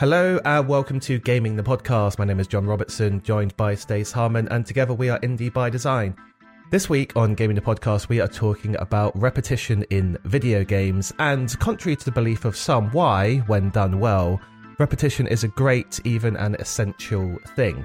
[0.00, 2.18] Hello and welcome to Gaming the Podcast.
[2.18, 5.68] My name is John Robertson, joined by Stace Harmon, and together we are Indie by
[5.68, 6.16] Design.
[6.70, 11.54] This week on Gaming the Podcast, we are talking about repetition in video games, and
[11.58, 14.40] contrary to the belief of some, why, when done well,
[14.78, 17.84] repetition is a great, even an essential thing.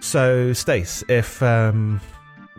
[0.00, 2.00] So, Stace, if um,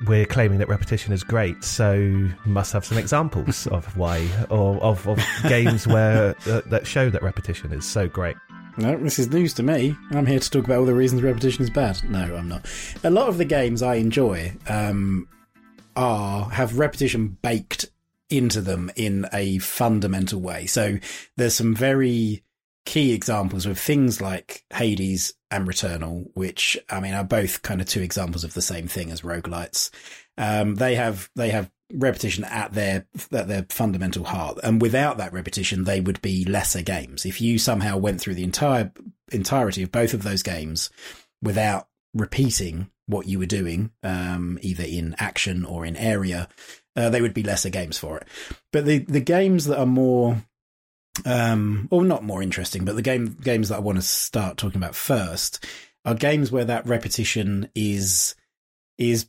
[0.08, 5.06] we're claiming that repetition is great, so must have some examples of why, or of,
[5.06, 8.38] of games where uh, that show that repetition is so great.
[8.80, 9.94] No, this is news to me.
[10.12, 12.02] I'm here to talk about all the reasons repetition is bad.
[12.10, 12.66] No, I'm not.
[13.04, 15.28] A lot of the games I enjoy um,
[15.98, 17.88] are have repetition baked
[18.30, 20.66] into them in a fundamental way.
[20.66, 20.98] So
[21.36, 22.46] there's some very
[22.86, 27.88] key examples with things like Hades and Returnal, which I mean are both kind of
[27.88, 29.90] two examples of the same thing as roguelites.
[30.38, 35.34] Um, they have they have repetition at their at their fundamental heart, and without that
[35.34, 37.26] repetition, they would be lesser games.
[37.26, 38.92] If you somehow went through the entire
[39.32, 40.90] entirety of both of those games
[41.42, 46.48] without repeating what you were doing, um, either in action or in area,
[46.96, 48.28] uh, they would be lesser games for it.
[48.72, 50.44] But the the games that are more
[51.26, 54.78] um, or not more interesting, but the game games that I want to start talking
[54.78, 55.66] about first
[56.06, 58.36] are games where that repetition is
[58.98, 59.28] is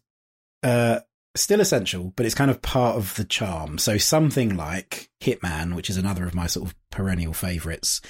[0.63, 1.01] uh,
[1.35, 3.79] still essential, but it's kind of part of the charm.
[3.79, 8.01] So something like Hitman, which is another of my sort of perennial favorites,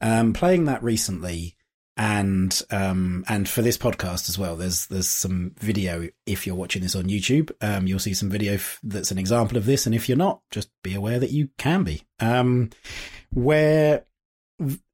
[0.00, 1.56] um, playing that recently
[1.96, 6.82] and um and for this podcast as well there's there's some video if you're watching
[6.82, 9.94] this on youtube um you'll see some video f- that's an example of this and
[9.94, 12.68] if you're not just be aware that you can be um
[13.32, 14.04] where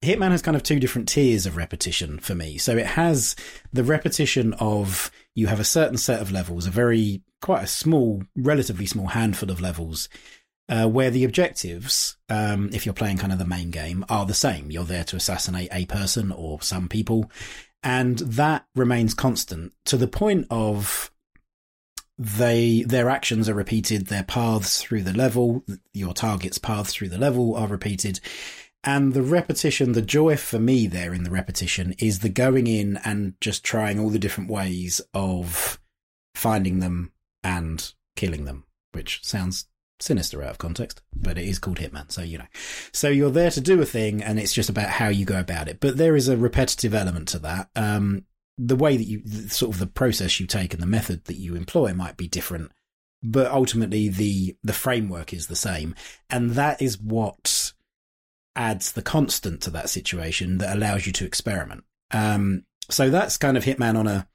[0.03, 2.57] Hitman has kind of two different tiers of repetition for me.
[2.57, 3.37] So it has
[3.75, 8.23] the repetition of you have a certain set of levels, a very quite a small,
[8.37, 10.09] relatively small handful of levels,
[10.69, 14.35] uh, where the objectives, um, if you're playing kind of the main game, are the
[14.35, 14.71] same.
[14.71, 17.31] You're there to assassinate a person or some people,
[17.83, 21.11] and that remains constant to the point of
[22.19, 25.65] they their actions are repeated, their paths through the level,
[25.95, 28.21] your target's paths through the level are repeated.
[28.85, 32.99] And the repetition, the joy for me there in the repetition is the going in
[33.05, 35.81] and just trying all the different ways of
[36.35, 37.13] finding them
[37.43, 39.67] and killing them, which sounds
[39.99, 42.47] sinister out of context, but it is called Hitman, so you know.
[42.93, 45.69] So you're there to do a thing, and it's just about how you go about
[45.69, 45.81] it.
[45.81, 47.69] But there is a repetitive element to that.
[47.77, 48.25] Um,
[48.63, 51.55] the way that you sort of the process you take and the method that you
[51.55, 52.71] employ might be different
[53.23, 55.95] but ultimately the the framework is the same
[56.29, 57.73] and that is what
[58.55, 63.57] adds the constant to that situation that allows you to experiment um, so that's kind
[63.57, 64.29] of hitman on a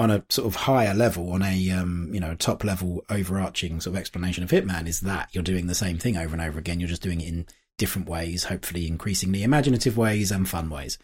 [0.00, 3.94] on a sort of higher level on a um, you know top level overarching sort
[3.94, 6.80] of explanation of hitman is that you're doing the same thing over and over again.
[6.80, 7.46] You're just doing it in
[7.76, 10.98] different ways hopefully increasingly imaginative ways and fun ways.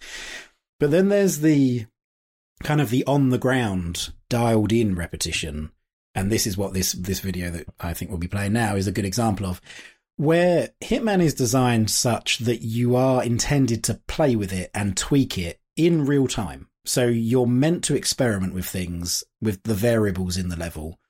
[0.80, 1.86] But then there's the
[2.62, 5.72] kind of the on the ground dialed in repetition.
[6.14, 8.86] And this is what this this video that I think we'll be playing now is
[8.86, 9.60] a good example of
[10.16, 15.36] where Hitman is designed such that you are intended to play with it and tweak
[15.36, 16.68] it in real time.
[16.86, 21.00] So you're meant to experiment with things with the variables in the level,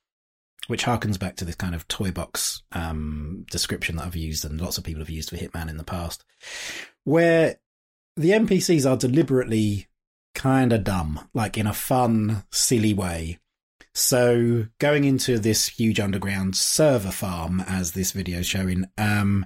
[0.68, 4.60] which harkens back to this kind of toy box um, description that I've used and
[4.60, 6.24] lots of people have used for Hitman in the past,
[7.04, 7.56] where
[8.16, 9.86] the NPCs are deliberately
[10.34, 13.38] kind of dumb, like in a fun, silly way.
[13.94, 19.44] So going into this huge underground server farm, as this video is showing, um,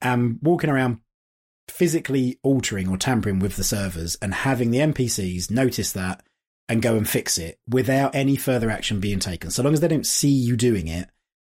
[0.00, 1.00] and walking around
[1.70, 6.22] physically altering or tampering with the servers and having the NPCs notice that
[6.68, 9.50] and go and fix it without any further action being taken.
[9.50, 11.08] So long as they don't see you doing it,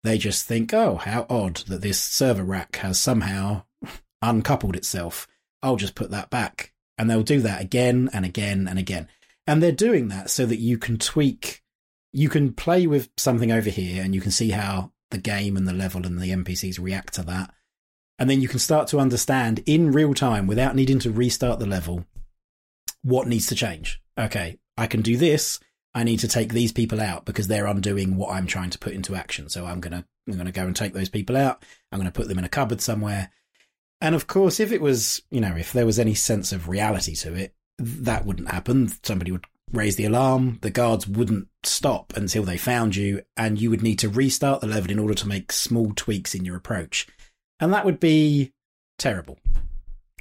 [0.03, 3.63] they just think, oh, how odd that this server rack has somehow
[4.21, 5.27] uncoupled itself.
[5.61, 9.07] I'll just put that back and they'll do that again and again and again.
[9.45, 11.61] And they're doing that so that you can tweak,
[12.11, 15.67] you can play with something over here and you can see how the game and
[15.67, 17.53] the level and the NPCs react to that.
[18.23, 21.65] And then you can start to understand in real time without needing to restart the
[21.65, 22.05] level
[23.01, 24.01] what needs to change.
[24.17, 25.59] Okay, I can do this.
[25.93, 28.93] I need to take these people out because they're undoing what I'm trying to put
[28.93, 29.49] into action.
[29.49, 31.65] So I'm to, I'm to go and take those people out.
[31.91, 33.29] I'm to put them in a cupboard somewhere
[34.03, 37.15] and of course, if it was, you know, if there was any sense of reality
[37.15, 38.91] to it, that wouldn't happen.
[39.01, 43.69] Somebody would raise the alarm, the guards wouldn't stop until they found you, and you
[43.69, 47.07] would need to restart the level in order to make small tweaks in your approach.
[47.63, 48.51] And that would be
[48.99, 49.39] terrible.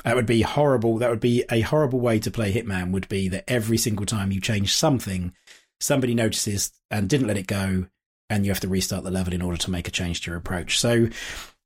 [0.04, 0.98] That would be horrible.
[0.98, 4.30] That would be a horrible way to play Hitman, would be that every single time
[4.30, 5.32] you change something,
[5.80, 7.86] somebody notices and didn't let it go,
[8.30, 10.38] and you have to restart the level in order to make a change to your
[10.38, 10.78] approach.
[10.78, 11.08] So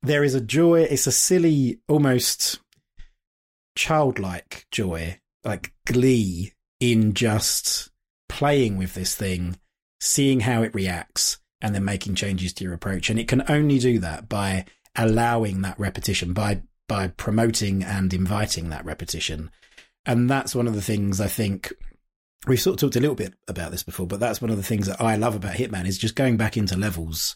[0.01, 0.81] there is a joy.
[0.81, 2.59] It's a silly, almost
[3.75, 7.91] childlike joy like glee in just
[8.27, 9.59] playing with this thing,
[10.01, 13.11] seeing how it reacts, and then making changes to your approach.
[13.11, 14.65] And it can only do that by
[14.97, 19.51] allowing that repetition, by by promoting and inviting that repetition.
[20.05, 21.73] And that's one of the things I think
[22.47, 24.63] we've sort of talked a little bit about this before, but that's one of the
[24.63, 27.35] things that I love about Hitman is just going back into levels,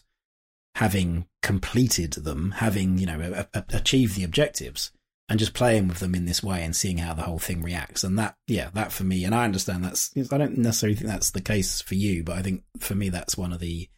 [0.74, 4.90] having completed them, having, you know, a, a, achieved the objectives
[5.28, 8.04] and just playing with them in this way and seeing how the whole thing reacts.
[8.04, 11.30] And that, yeah, that for me, and I understand that's, I don't necessarily think that's
[11.30, 13.88] the case for you, but I think for me, that's one of the,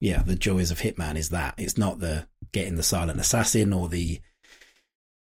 [0.00, 3.88] yeah, the joys of Hitman is that it's not the getting the silent assassin or
[3.88, 4.20] the,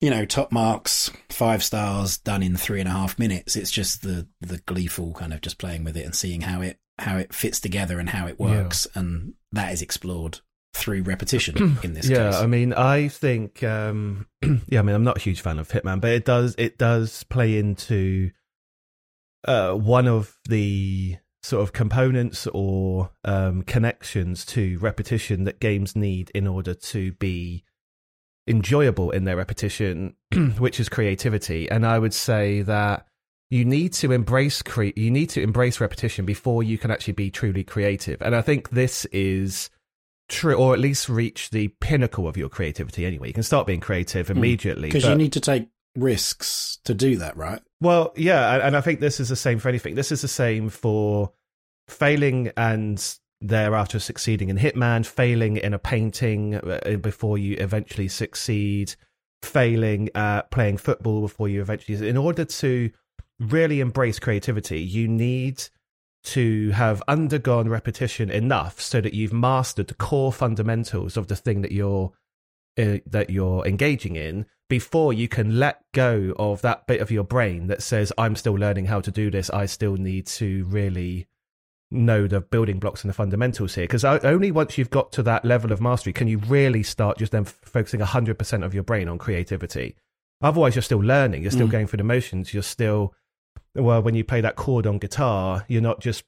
[0.01, 3.57] you know, top marks, five stars, done in three and a half minutes.
[3.57, 6.79] It's just the the gleeful kind of just playing with it and seeing how it
[6.99, 9.01] how it fits together and how it works, yeah.
[9.01, 10.41] and that is explored
[10.73, 12.41] through repetition in this yeah, case.
[12.41, 14.27] I mean, I think, um,
[14.69, 17.25] yeah, I mean, I'm not a huge fan of Hitman, but it does it does
[17.25, 18.31] play into
[19.47, 26.31] uh, one of the sort of components or um, connections to repetition that games need
[26.35, 27.65] in order to be
[28.47, 30.15] enjoyable in their repetition,
[30.59, 31.71] which is creativity.
[31.71, 33.07] And I would say that
[33.49, 37.31] you need to embrace cre- you need to embrace repetition before you can actually be
[37.31, 38.21] truly creative.
[38.23, 39.71] And I think this is
[40.29, 43.05] true, or at least reach the pinnacle of your creativity.
[43.05, 44.37] Anyway, you can start being creative hmm.
[44.37, 45.11] immediately because mm.
[45.11, 47.61] you need to take risks to do that, right?
[47.81, 49.95] Well, yeah, and I think this is the same for anything.
[49.95, 51.33] This is the same for
[51.89, 58.95] failing and thereafter succeeding in Hitman, failing in a painting uh, before you eventually succeed,
[59.43, 62.09] failing at playing football before you eventually.
[62.09, 62.91] In order to
[63.39, 65.63] really embrace creativity, you need
[66.23, 71.63] to have undergone repetition enough so that you've mastered the core fundamentals of the thing
[71.63, 72.13] that you're
[72.79, 77.25] uh, that you're engaging in before you can let go of that bit of your
[77.25, 79.51] brain that says i'm still learning how to do this.
[79.51, 81.27] I still need to really
[81.91, 83.85] know the building blocks and the fundamentals here.
[83.85, 87.33] Because only once you've got to that level of mastery can you really start just
[87.33, 89.97] then focusing 100% of your brain on creativity.
[90.41, 91.73] Otherwise you're still learning you're still mm.
[91.73, 93.13] going through the motions you're still
[93.75, 96.25] well when you play that chord on guitar you're not just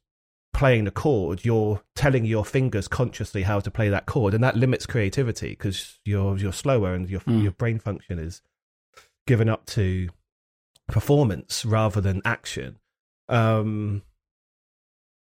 [0.52, 4.56] playing the chord you're telling your fingers consciously how to play that chord and that
[4.56, 7.42] limits creativity because you're you're slower and your mm.
[7.42, 8.42] your brain function is
[9.26, 10.08] given up to
[10.88, 12.78] performance rather than action
[13.28, 14.02] um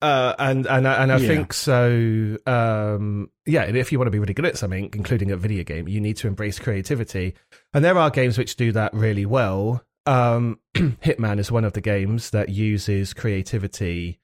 [0.04, 1.28] uh, and and and I yeah.
[1.28, 2.38] think so.
[2.46, 5.88] Um, yeah, if you want to be really good at something, including a video game,
[5.88, 7.36] you need to embrace creativity.
[7.74, 9.82] And there are games which do that really well.
[10.06, 14.20] Um, Hitman is one of the games that uses creativity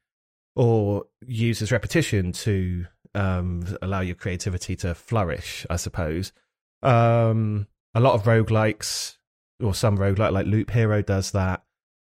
[0.59, 2.85] or use uses repetition to
[3.15, 5.65] um, allow your creativity to flourish.
[5.69, 6.33] I suppose.
[6.83, 9.15] Um, a lot of roguelikes
[9.63, 11.63] or some roguelike like Loop Hero does that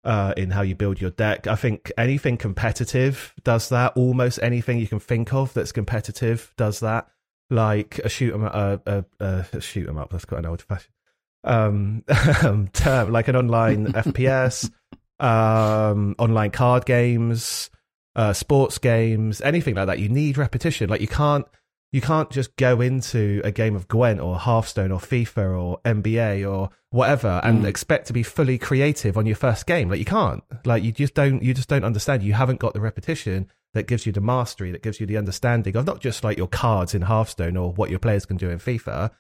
[0.04, 1.48] uh, in how you build your deck.
[1.48, 3.96] I think anything competitive does that.
[3.96, 7.08] Almost anything you can think of that's competitive does that.
[7.50, 10.10] Like a shoot 'em uh, uh, uh, shoot 'em up.
[10.10, 10.94] That's quite an old fashioned
[11.42, 12.04] um,
[12.44, 13.10] um, term.
[13.10, 14.70] Like an online FPS,
[15.18, 17.70] um, online card games,
[18.16, 20.00] uh, sports games, anything like that.
[20.00, 20.90] You need repetition.
[20.90, 21.46] Like you can't
[21.92, 26.50] you can't just go into a game of Gwent or Hearthstone or FIFA or NBA
[26.50, 27.66] or whatever and mm.
[27.66, 29.88] expect to be fully creative on your first game.
[29.88, 30.42] Like you can't.
[30.64, 31.42] Like you just don't.
[31.42, 32.22] You just don't understand.
[32.22, 35.76] You haven't got the repetition that gives you the mastery, that gives you the understanding
[35.76, 38.58] of not just like your cards in Hearthstone or what your players can do in
[38.58, 39.10] FIFA,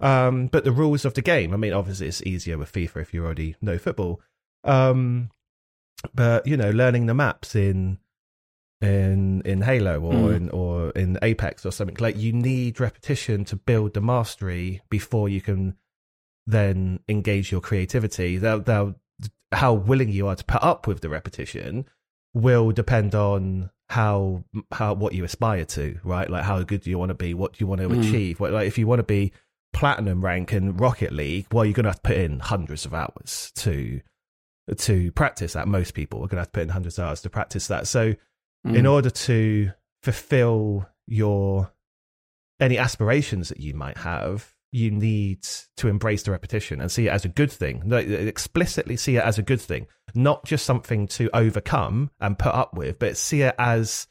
[0.00, 1.54] um, but the rules of the game.
[1.54, 4.20] I mean, obviously it's easier with FIFA if you already know football.
[4.64, 5.30] Um,
[6.14, 7.98] but you know, learning the maps in
[8.82, 10.36] in in Halo or mm.
[10.36, 11.96] in or in Apex or something.
[11.98, 15.76] Like you need repetition to build the mastery before you can
[16.46, 18.36] then engage your creativity.
[18.36, 18.96] They'll, they'll,
[19.52, 21.86] how willing you are to put up with the repetition
[22.34, 26.28] will depend on how how what you aspire to, right?
[26.28, 27.34] Like how good do you want to be?
[27.34, 28.00] What do you want to mm.
[28.00, 28.40] achieve?
[28.40, 29.32] What, like if you want to be
[29.72, 32.94] platinum rank in Rocket League, well, you're going to have to put in hundreds of
[32.94, 34.00] hours to
[34.76, 35.68] to practice that.
[35.68, 37.86] Most people are going to have to put in hundreds of hours to practice that.
[37.86, 38.14] So
[38.66, 38.76] mm.
[38.76, 39.70] in order to
[40.02, 41.72] fulfill your
[42.60, 45.42] any aspirations that you might have, you need
[45.76, 47.82] to embrace the repetition and see it as a good thing.
[47.86, 52.54] Like, explicitly see it as a good thing, not just something to overcome and put
[52.54, 54.06] up with, but see it as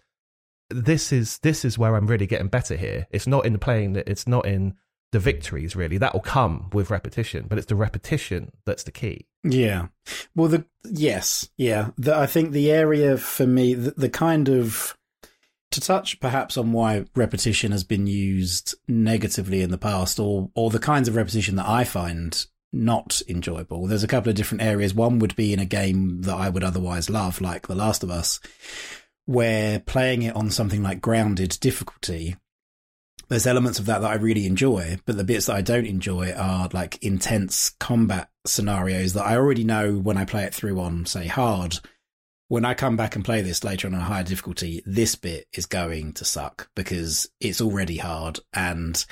[0.69, 3.07] this is this is where I'm really getting better here.
[3.11, 4.75] It's not in the playing that it's not in
[5.11, 5.97] the victories really.
[5.97, 9.27] That will come with repetition, but it's the repetition that's the key.
[9.43, 9.87] Yeah.
[10.35, 11.89] Well, the yes, yeah.
[11.97, 14.97] The, I think the area for me, the, the kind of
[15.71, 20.69] to touch perhaps on why repetition has been used negatively in the past, or or
[20.69, 23.87] the kinds of repetition that I find not enjoyable.
[23.87, 24.93] There's a couple of different areas.
[24.93, 28.09] One would be in a game that I would otherwise love, like The Last of
[28.09, 28.39] Us,
[29.25, 32.37] where playing it on something like grounded difficulty,
[33.31, 36.33] there's elements of that that I really enjoy, but the bits that I don't enjoy
[36.33, 41.05] are like intense combat scenarios that I already know when I play it through on,
[41.05, 41.79] say, hard.
[42.49, 45.65] When I come back and play this later on a higher difficulty, this bit is
[45.65, 49.03] going to suck because it's already hard and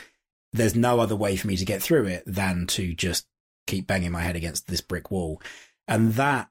[0.52, 3.26] there's no other way for me to get through it than to just
[3.68, 5.42] keep banging my head against this brick wall.
[5.88, 6.50] And that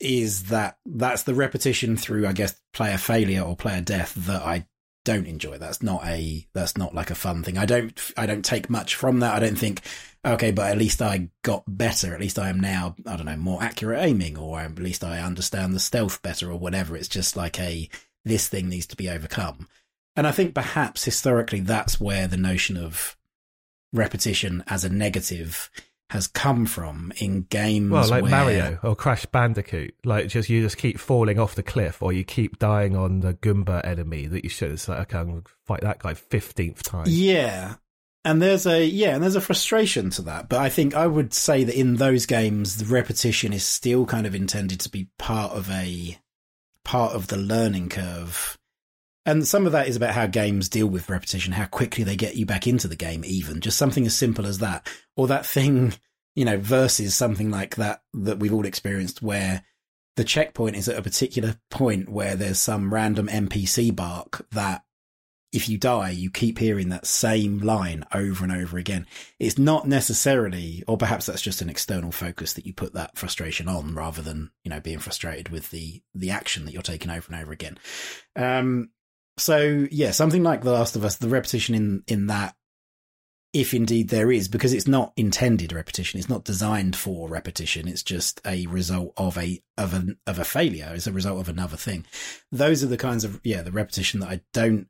[0.00, 4.66] is that that's the repetition through, I guess, player failure or player death that I
[5.06, 5.56] don't enjoy.
[5.56, 7.56] That's not a that's not like a fun thing.
[7.56, 9.34] I don't I don't take much from that.
[9.34, 9.80] I don't think
[10.24, 12.12] okay, but at least I got better.
[12.12, 15.20] At least I am now I don't know more accurate aiming, or at least I
[15.20, 16.96] understand the stealth better, or whatever.
[16.96, 17.88] It's just like a
[18.24, 19.68] this thing needs to be overcome.
[20.16, 23.16] And I think perhaps historically that's where the notion of
[23.92, 25.70] repetition as a negative
[26.10, 27.90] has come from in games.
[27.90, 28.30] Well, like where...
[28.30, 32.24] Mario or Crash Bandicoot, like just you just keep falling off the cliff, or you
[32.24, 34.70] keep dying on the Goomba enemy that you should.
[34.70, 37.06] It's like okay, I'm gonna fight that guy fifteenth time.
[37.08, 37.74] Yeah,
[38.24, 40.48] and there's a yeah, and there's a frustration to that.
[40.48, 44.26] But I think I would say that in those games, the repetition is still kind
[44.26, 46.18] of intended to be part of a
[46.84, 48.56] part of the learning curve
[49.26, 52.36] and some of that is about how games deal with repetition, how quickly they get
[52.36, 55.94] you back into the game, even just something as simple as that, or that thing,
[56.36, 59.64] you know, versus something like that that we've all experienced where
[60.14, 64.84] the checkpoint is at a particular point where there's some random NPC bark that
[65.52, 69.06] if you die, you keep hearing that same line over and over again.
[69.38, 73.68] It's not necessarily, or perhaps that's just an external focus that you put that frustration
[73.68, 77.32] on rather than, you know, being frustrated with the, the action that you're taking over
[77.32, 77.78] and over again.
[78.36, 78.90] Um,
[79.38, 82.54] so yeah, something like The Last of Us, the repetition in in that,
[83.52, 87.88] if indeed there is, because it's not intended repetition, it's not designed for repetition.
[87.88, 90.92] It's just a result of a of a of a failure.
[90.94, 92.06] It's a result of another thing.
[92.50, 94.88] Those are the kinds of yeah, the repetition that I don't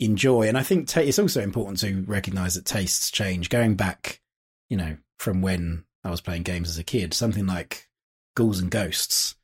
[0.00, 3.50] enjoy, and I think t- it's also important to recognize that tastes change.
[3.50, 4.20] Going back,
[4.68, 7.88] you know, from when I was playing games as a kid, something like
[8.34, 9.36] Ghouls and Ghosts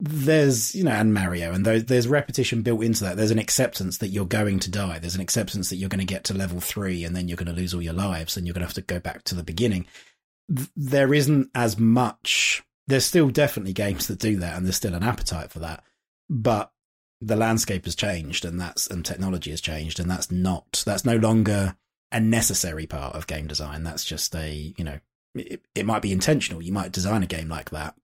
[0.00, 3.16] there's you know and mario and there's, repetition built into that.
[3.16, 4.98] There's an acceptance that you're going to die.
[4.98, 7.52] There's an acceptance that you're going to get to level three and then you're going
[7.52, 9.42] to lose all your lives and you're going to have to go back to the
[9.42, 9.86] beginning.
[10.76, 15.02] There isn't as much there's still definitely games that do that and there's still an
[15.02, 15.84] appetite for that
[16.30, 16.72] but
[17.20, 21.16] the landscape has changed and that's and technology has changed and that's not that's no
[21.16, 21.76] longer
[22.12, 23.82] a necessary part of game design.
[23.82, 25.00] That's just a you know
[25.34, 26.62] it, it might be intentional.
[26.62, 27.94] You might design a game like that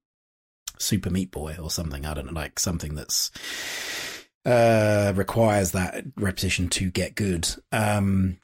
[0.78, 2.04] Super Meat Boy or something.
[2.06, 3.30] I don't know, like something that's
[4.44, 7.48] uh, requires that repetition to get good.
[7.72, 8.38] Um,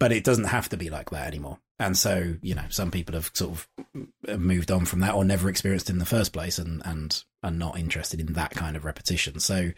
[0.00, 1.58] but it doesn't have to be like that anymore.
[1.78, 5.48] And so, you know, some people have sort of moved on from that or never
[5.48, 9.40] experienced in the first place and, and are not interested in that kind of repetition.
[9.40, 9.72] So,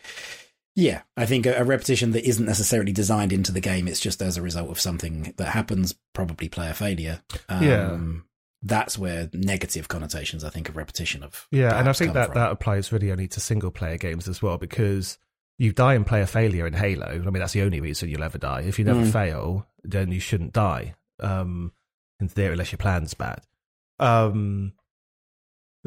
[0.74, 4.36] yeah, I think a, repetition that isn't necessarily designed into the game, it's just as
[4.36, 7.22] a result of something that happens, probably player failure.
[7.48, 7.98] Um, yeah
[8.62, 11.46] that's where negative connotations, I think, of repetition of.
[11.50, 12.34] Yeah, and I think that from.
[12.40, 15.18] that applies really only to single player games as well, because
[15.58, 17.06] you die in player failure in Halo.
[17.06, 18.62] I mean, that's the only reason you'll ever die.
[18.62, 19.12] If you never mm.
[19.12, 20.94] fail, then you shouldn't die.
[21.20, 21.72] Um,
[22.20, 23.42] in theory, unless your plan's bad.
[23.98, 24.72] Um,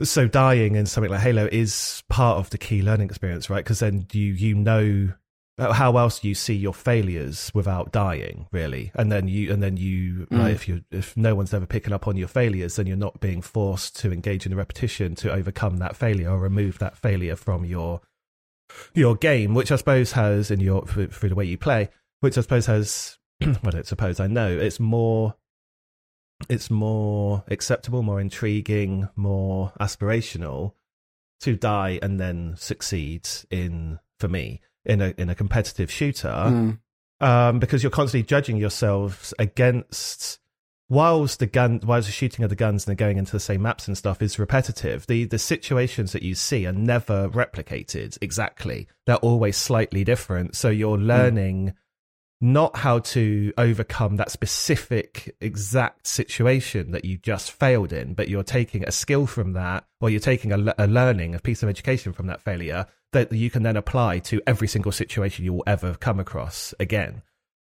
[0.04, 3.64] so dying in something like Halo is part of the key learning experience, right?
[3.64, 5.12] Because then you you know
[5.60, 9.76] how else do you see your failures without dying really and then you and then
[9.78, 10.40] you mm.
[10.40, 13.20] like, if you if no one's ever picking up on your failures then you're not
[13.20, 17.36] being forced to engage in a repetition to overcome that failure or remove that failure
[17.36, 18.02] from your
[18.94, 21.90] your game which i suppose has in your through the way you play
[22.22, 25.36] which i suppose has well i don't suppose i know it's more
[26.48, 30.74] it's more acceptable more intriguing more aspirational
[31.42, 36.78] to die and then succeed in for me in a in a competitive shooter mm.
[37.20, 40.40] um, because you're constantly judging yourselves against
[40.90, 43.62] whilst the gun whilst the shooting of the guns and then going into the same
[43.62, 48.88] maps and stuff is repetitive the the situations that you see are never replicated exactly
[49.06, 51.06] they're always slightly different so you're mm.
[51.06, 51.74] learning mm
[52.42, 58.44] not how to overcome that specific exact situation that you just failed in, but you're
[58.44, 62.14] taking a skill from that, or you're taking a, a, learning, a piece of education
[62.14, 65.96] from that failure that you can then apply to every single situation you will ever
[65.96, 67.22] come across again.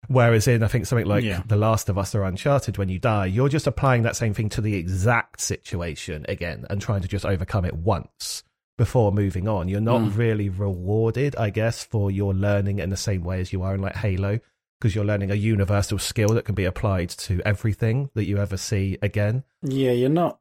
[0.08, 1.42] Whereas in, I think, something like yeah.
[1.46, 4.48] The Last of Us or Uncharted, when you die, you're just applying that same thing
[4.50, 8.42] to the exact situation again and trying to just overcome it once
[8.78, 9.68] before moving on.
[9.68, 10.16] You're not mm.
[10.16, 13.82] really rewarded, I guess, for your learning in the same way as you are in
[13.82, 14.40] like Halo
[14.80, 18.56] because you're learning a universal skill that can be applied to everything that you ever
[18.56, 19.44] see again.
[19.62, 20.38] Yeah, you're not.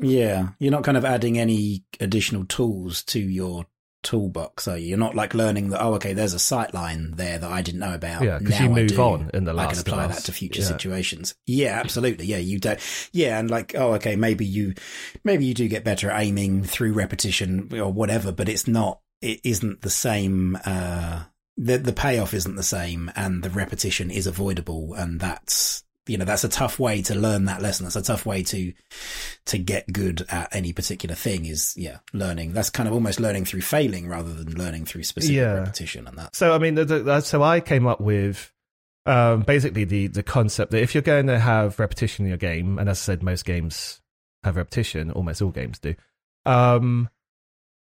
[0.00, 3.66] Yeah, you're not kind of adding any additional tools to your
[4.02, 4.88] toolbox, are you?
[4.90, 5.82] You're not like learning that.
[5.82, 8.22] Oh, okay, there's a sight line there that I didn't know about.
[8.22, 10.16] Yeah, because you move on in the last I can apply class.
[10.16, 10.66] that to future Yeah.
[10.68, 11.34] situations.
[11.46, 12.26] Yeah, absolutely.
[12.26, 12.80] Yeah, you don't.
[13.12, 14.74] Yeah, and like, oh, okay, maybe you,
[15.24, 19.00] maybe you do get better at aiming through repetition or whatever, but it's not.
[19.22, 20.58] It isn't the same.
[20.64, 21.24] Uh,
[21.56, 26.24] the the payoff isn't the same, and the repetition is avoidable, and that's you know
[26.24, 27.84] that's a tough way to learn that lesson.
[27.84, 28.72] That's a tough way to
[29.46, 31.46] to get good at any particular thing.
[31.46, 32.52] Is yeah, learning.
[32.52, 35.52] That's kind of almost learning through failing rather than learning through specific Yeah.
[35.54, 36.36] repetition, and that.
[36.36, 38.52] So I mean, the, the, so I came up with
[39.06, 42.78] um, basically the the concept that if you're going to have repetition in your game,
[42.78, 44.00] and as I said, most games
[44.44, 45.94] have repetition, almost all games do.
[46.44, 47.08] Um,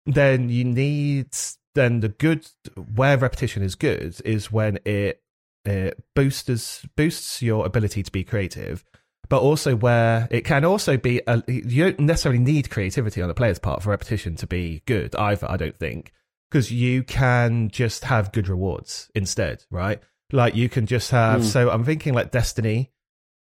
[0.05, 1.27] then you need
[1.75, 2.47] then the good
[2.95, 5.21] where repetition is good is when it
[5.65, 8.83] it boosts boosts your ability to be creative.
[9.27, 13.35] But also where it can also be, a, you don't necessarily need creativity on the
[13.35, 15.49] player's part for repetition to be good either.
[15.49, 16.11] I don't think
[16.49, 20.01] because you can just have good rewards instead, right?
[20.31, 21.41] Like you can just have.
[21.41, 21.45] Mm.
[21.45, 22.91] So I'm thinking like Destiny,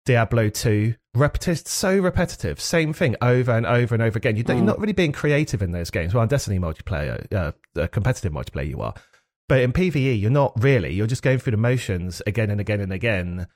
[0.07, 4.37] Diablo two, repetitive, so repetitive, same thing over and over and over again.
[4.37, 4.59] You don't, Mm.
[4.59, 6.13] You're not really being creative in those games.
[6.13, 8.93] Well, in Destiny multiplayer, uh, competitive multiplayer, you are.
[9.49, 10.93] But in PVE, you're not really.
[10.93, 13.47] You're just going through the motions again and again and again.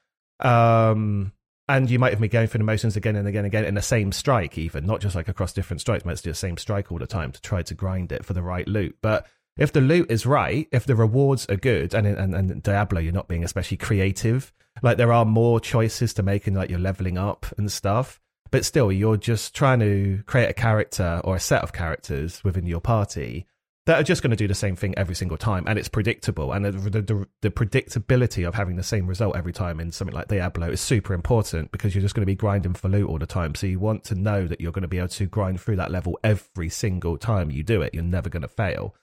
[0.42, 1.32] Um,
[1.70, 3.76] and you might have been going through the motions again and again and again in
[3.76, 6.04] the same strike, even not just like across different strikes.
[6.04, 8.44] Might do the same strike all the time to try to grind it for the
[8.44, 8.98] right loot.
[9.02, 9.26] But
[9.58, 13.14] if the loot is right, if the rewards are good, and and, and Diablo, you're
[13.14, 14.54] not being especially creative.
[14.82, 18.20] Like there are more choices to make in like you're leveling up and stuff.
[18.52, 22.68] But still, you're just trying to create a character or a set of characters within
[22.68, 23.48] your party
[23.88, 26.52] that are just going to do the same thing every single time, and it's predictable.
[26.52, 30.28] And the, the, the predictability of having the same result every time in something like
[30.28, 33.26] Diablo is super important because you're just going to be grinding for loot all the
[33.26, 33.56] time.
[33.56, 35.90] So you want to know that you're going to be able to grind through that
[35.90, 37.94] level every single time you do it.
[37.94, 38.96] You're never going to fail.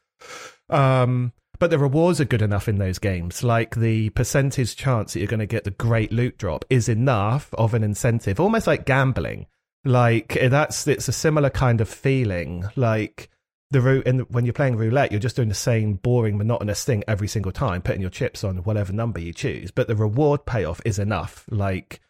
[0.70, 3.42] Um, but the rewards are good enough in those games.
[3.42, 7.52] Like the percentage chance that you're going to get the great loot drop is enough
[7.54, 9.46] of an incentive, almost like gambling.
[9.84, 12.64] Like eh, that's it's a similar kind of feeling.
[12.76, 13.30] Like
[13.70, 17.02] the route in when you're playing roulette, you're just doing the same boring, monotonous thing
[17.08, 19.70] every single time, putting your chips on whatever number you choose.
[19.70, 21.44] But the reward payoff is enough.
[21.50, 22.00] Like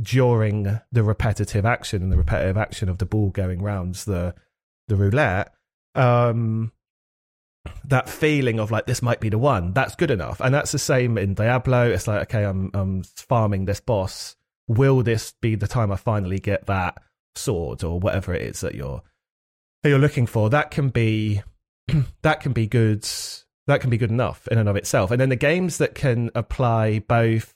[0.00, 4.34] during the repetitive action and the repetitive action of the ball going rounds the
[4.86, 5.52] the roulette,
[5.94, 6.72] um,
[7.84, 9.72] that feeling of like this might be the one.
[9.72, 10.40] That's good enough.
[10.40, 11.90] And that's the same in diablo.
[11.90, 14.36] It's like okay i'm i'm farming this boss.
[14.66, 17.00] Will this be the time i finally get that
[17.34, 19.02] sword or whatever it is that you're
[19.82, 20.50] that you're looking for?
[20.50, 21.42] That can be
[22.22, 23.06] that can be good
[23.66, 25.10] that can be good enough in and of itself.
[25.10, 27.54] And then the games that can apply both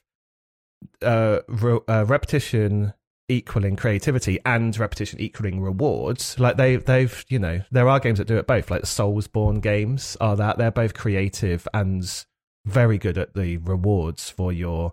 [1.01, 2.93] uh, re- uh repetition
[3.29, 6.39] equaling creativity and repetition equaling rewards.
[6.39, 8.71] Like they they've you know there are games that do it both.
[8.71, 10.59] Like the Soulsborne games are that.
[10.59, 12.25] They're both creative and
[12.65, 14.93] very good at the rewards for your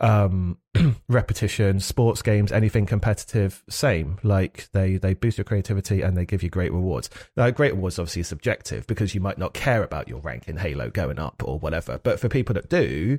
[0.00, 0.58] um
[1.08, 1.80] repetition.
[1.80, 4.18] Sports games anything competitive same.
[4.22, 7.10] Like they they boost your creativity and they give you great rewards.
[7.36, 10.90] Now great rewards obviously subjective because you might not care about your rank in halo
[10.90, 11.98] going up or whatever.
[12.02, 13.18] But for people that do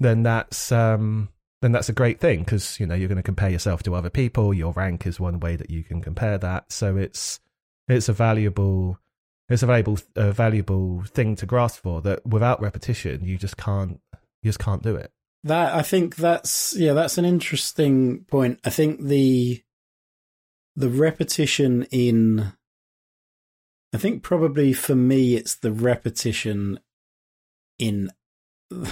[0.00, 1.28] then that's um
[1.62, 4.10] then that's a great thing because you know you're going to compare yourself to other
[4.10, 4.52] people.
[4.52, 6.72] Your rank is one way that you can compare that.
[6.72, 7.40] So it's
[7.88, 8.98] it's a valuable
[9.48, 14.00] it's a valuable a valuable thing to grasp for that without repetition you just can't
[14.42, 15.12] you just can't do it.
[15.44, 18.58] That I think that's yeah, that's an interesting point.
[18.64, 19.62] I think the
[20.74, 22.52] the repetition in
[23.94, 26.80] I think probably for me it's the repetition
[27.78, 28.10] in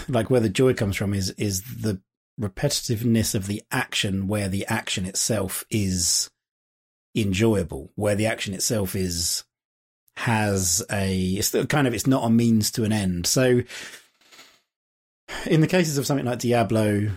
[0.09, 2.01] like where the joy comes from is is the
[2.39, 6.31] repetitiveness of the action where the action itself is
[7.15, 9.45] enjoyable, where the action itself is
[10.17, 13.27] has a it's kind of it's not a means to an end.
[13.27, 13.63] So
[15.47, 17.11] in the cases of something like Diablo,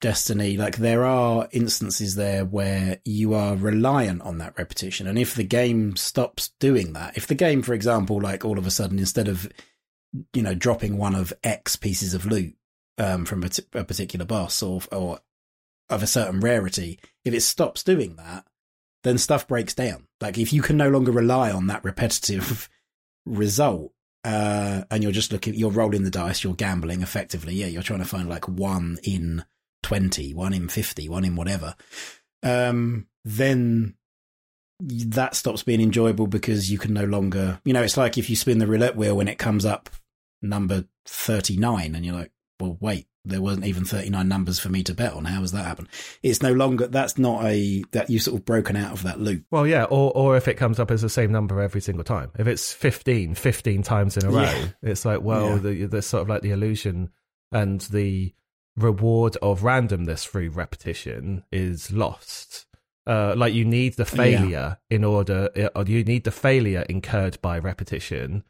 [0.00, 5.06] Destiny, like there are instances there where you are reliant on that repetition.
[5.06, 8.66] And if the game stops doing that, if the game, for example, like all of
[8.66, 9.50] a sudden, instead of,
[10.32, 12.54] you know, dropping one of X pieces of loot
[12.98, 15.20] um, from a, particular boss or, or
[15.88, 18.46] of a certain rarity, if it stops doing that,
[19.04, 20.06] then stuff breaks down.
[20.20, 22.68] Like if you can no longer rely on that repetitive
[23.26, 23.92] result,
[24.24, 27.54] uh, and you're just looking, you're rolling the dice, you're gambling effectively.
[27.54, 29.44] Yeah, you're trying to find like one in
[29.84, 31.76] 20, one in 50, one in whatever.
[32.42, 33.94] Um, then
[34.80, 38.34] that stops being enjoyable because you can no longer, you know, it's like if you
[38.34, 39.90] spin the roulette wheel when it comes up
[40.42, 44.94] number 39 and you're like, well, wait, there wasn't even 39 numbers for me to
[44.94, 45.24] bet on.
[45.24, 45.88] How has that happened?
[46.22, 49.44] It's no longer, that's not a, that you've sort of broken out of that loop.
[49.50, 52.30] Well, yeah, or, or if it comes up as the same number every single time.
[52.38, 54.68] If it's 15, 15 times in a row, yeah.
[54.82, 55.58] it's like, well, yeah.
[55.58, 57.10] the, there's sort of like the illusion
[57.52, 58.32] and the
[58.76, 62.66] reward of randomness through repetition is lost.
[63.06, 64.96] Uh, like you need the failure yeah.
[64.96, 68.42] in order, or you need the failure incurred by repetition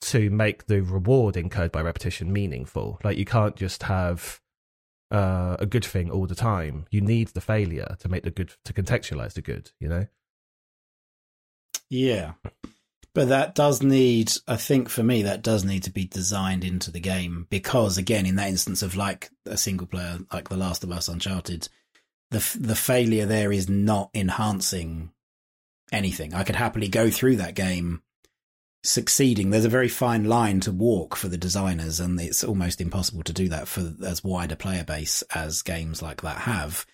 [0.00, 2.98] to make the reward incurred by repetition meaningful.
[3.02, 4.40] Like you can't just have
[5.10, 6.86] uh, a good thing all the time.
[6.90, 9.70] You need the failure to make the good to contextualize the good.
[9.80, 10.06] You know.
[11.88, 12.32] Yeah,
[13.14, 14.32] but that does need.
[14.46, 18.26] I think for me, that does need to be designed into the game because, again,
[18.26, 21.68] in that instance of like a single player, like The Last of Us, Uncharted,
[22.30, 25.12] the the failure there is not enhancing
[25.92, 26.34] anything.
[26.34, 28.02] I could happily go through that game
[28.82, 29.50] succeeding.
[29.50, 33.32] There's a very fine line to walk for the designers, and it's almost impossible to
[33.32, 36.86] do that for as wide a player base as games like that have.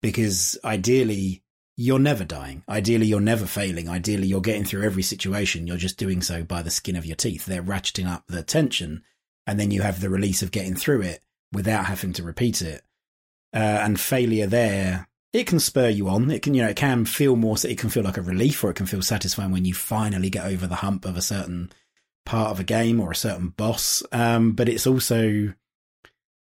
[0.00, 1.42] Because ideally,
[1.76, 2.64] you're never dying.
[2.68, 3.88] Ideally, you're never failing.
[3.88, 5.66] Ideally, you're getting through every situation.
[5.66, 7.46] You're just doing so by the skin of your teeth.
[7.46, 9.02] They're ratcheting up the tension,
[9.46, 11.20] and then you have the release of getting through it
[11.52, 12.82] without having to repeat it.
[13.54, 16.30] Uh, and failure there it can spur you on.
[16.30, 18.70] It can, you know, it can feel more, it can feel like a relief or
[18.70, 21.72] it can feel satisfying when you finally get over the hump of a certain
[22.24, 24.02] part of a game or a certain boss.
[24.12, 25.54] Um, but it's also,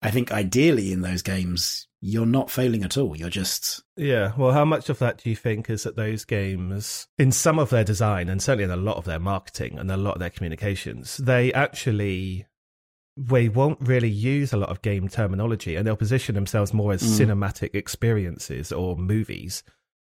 [0.01, 3.17] I think ideally in those games, you're not failing at all.
[3.17, 3.83] You're just.
[3.97, 4.31] Yeah.
[4.37, 7.69] Well, how much of that do you think is that those games, in some of
[7.69, 10.29] their design and certainly in a lot of their marketing and a lot of their
[10.29, 12.45] communications, they actually
[13.27, 17.03] we won't really use a lot of game terminology and they'll position themselves more as
[17.03, 17.25] mm.
[17.25, 19.63] cinematic experiences or movies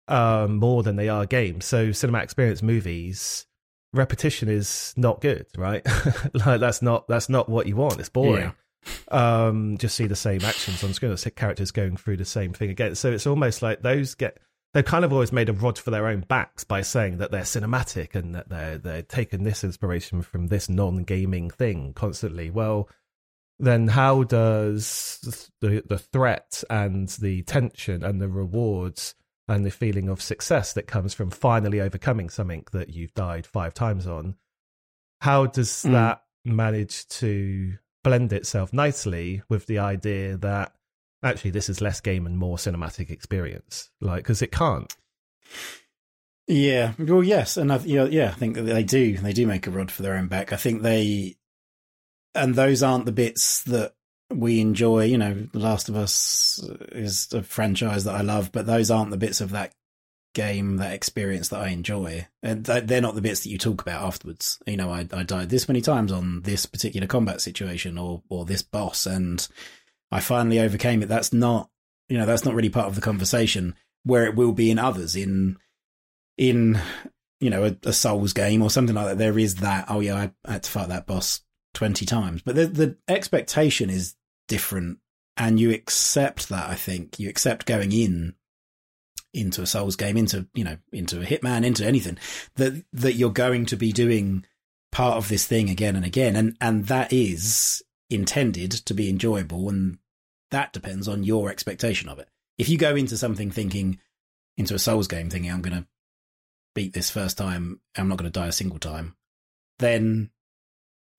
[0.07, 1.65] um, more than they are games.
[1.65, 3.45] So cinematic experience movies
[3.93, 5.85] repetition is not good, right?
[6.33, 7.99] like that's not that's not what you want.
[7.99, 8.51] It's boring.
[8.51, 8.51] Yeah.
[9.09, 12.69] Um, just see the same actions on screen, the characters going through the same thing
[12.69, 12.95] again.
[12.95, 14.39] So it's almost like those get
[14.73, 17.41] they've kind of always made a rod for their own backs by saying that they're
[17.43, 22.49] cinematic and that they're they're taking this inspiration from this non gaming thing constantly.
[22.49, 22.89] Well,
[23.59, 29.15] then how does the the threat and the tension and the rewards
[29.47, 33.73] and the feeling of success that comes from finally overcoming something that you've died five
[33.73, 34.35] times on
[35.23, 35.91] how does mm.
[35.93, 40.73] that manage to blend itself nicely with the idea that
[41.23, 43.89] actually this is less game and more cinematic experience?
[44.01, 44.93] Like because it can't.
[46.45, 46.91] Yeah.
[46.99, 49.71] Well yes and I, you know, yeah i think they do they do make a
[49.71, 50.51] rod for their own back.
[50.51, 51.37] I think they
[52.35, 53.93] and those aren't the bits that
[54.29, 55.05] we enjoy.
[55.05, 59.11] You know, The Last of Us is a franchise that I love, but those aren't
[59.11, 59.73] the bits of that
[60.33, 62.27] game, that experience that I enjoy.
[62.41, 64.59] And they're not the bits that you talk about afterwards.
[64.65, 68.45] You know, I, I died this many times on this particular combat situation or, or
[68.45, 69.47] this boss, and
[70.11, 71.09] I finally overcame it.
[71.09, 71.69] That's not,
[72.09, 75.15] you know, that's not really part of the conversation where it will be in others
[75.15, 75.57] in,
[76.37, 76.79] in,
[77.39, 79.17] you know, a, a Souls game or something like that.
[79.17, 81.41] There is that, oh yeah, I, I had to fight that boss
[81.73, 82.41] 20 times.
[82.41, 84.15] But the, the expectation is
[84.47, 84.99] different
[85.37, 87.19] and you accept that, I think.
[87.19, 88.35] You accept going in
[89.33, 92.17] into a Souls game, into, you know, into a Hitman, into anything,
[92.55, 94.45] that, that you're going to be doing
[94.91, 96.35] part of this thing again and again.
[96.35, 99.69] And, and that is intended to be enjoyable.
[99.69, 99.97] And
[100.51, 102.29] that depends on your expectation of it.
[102.59, 103.99] If you go into something thinking,
[104.55, 105.87] into a Souls game thinking, I'm going to
[106.75, 109.15] beat this first time, I'm not going to die a single time,
[109.79, 110.29] then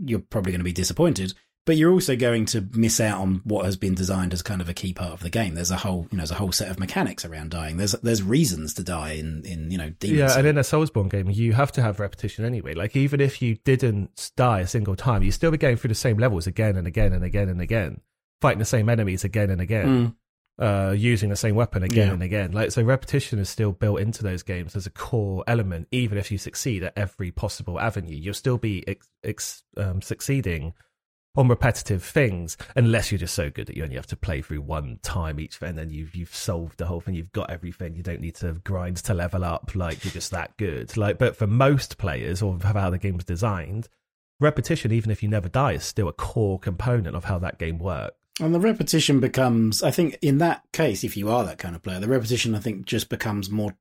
[0.06, 1.34] you're probably going to be disappointed.
[1.66, 4.68] But you're also going to miss out on what has been designed as kind of
[4.68, 5.54] a key part of the game.
[5.54, 7.78] There's a whole, you know, there's a whole set of mechanics around dying.
[7.78, 9.88] There's there's reasons to die in in you know.
[9.88, 10.18] Demons.
[10.18, 12.74] Yeah, and in a Soulsborne game, you have to have repetition anyway.
[12.74, 15.94] Like even if you didn't die a single time, you still be going through the
[15.94, 18.02] same levels again and again and again and again,
[18.42, 19.86] fighting the same enemies again and again.
[19.86, 20.14] Mm
[20.58, 22.12] uh, using the same weapon again yeah.
[22.14, 22.52] and again.
[22.52, 25.88] Like so, repetition is still built into those games as a core element.
[25.90, 30.74] Even if you succeed at every possible avenue, you'll still be ex- ex- um, succeeding
[31.36, 34.60] on repetitive things, unless you're just so good that you only have to play through
[34.60, 37.14] one time each, and then you've you've solved the whole thing.
[37.14, 37.96] You've got everything.
[37.96, 39.72] You don't need to grind to level up.
[39.74, 40.96] Like you're just that good.
[40.96, 43.88] Like, but for most players, or how the game's designed,
[44.38, 47.78] repetition, even if you never die, is still a core component of how that game
[47.78, 48.14] works.
[48.40, 51.82] And the repetition becomes, I think, in that case, if you are that kind of
[51.82, 53.76] player, the repetition, I think, just becomes more